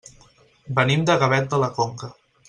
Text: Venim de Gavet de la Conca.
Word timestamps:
Venim 0.79 1.03
de 1.09 1.17
Gavet 1.23 1.51
de 1.55 1.59
la 1.65 1.69
Conca. 1.81 2.11